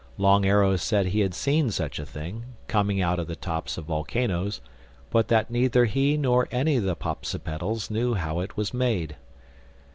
[0.17, 4.59] Long Arrow said he had seen such a thing—coming out of the tops of volcanoes;
[5.11, 9.15] but that neither he nor any of the Popsipetels knew how it was made.